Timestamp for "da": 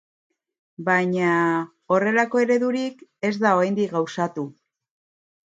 3.45-3.53